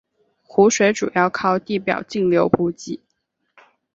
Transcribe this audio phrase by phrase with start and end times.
[0.41, 2.99] 湖水主要靠地表径流补给。